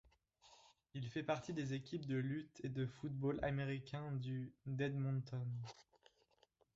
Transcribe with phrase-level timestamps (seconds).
[0.95, 5.47] Il fait partie des équipes de lutte et de football américain du d'Edmonton.